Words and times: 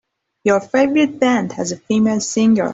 Your 0.45 0.59
favorite 0.61 1.19
band 1.19 1.51
has 1.51 1.71
a 1.71 1.77
female 1.77 2.21
singer. 2.21 2.69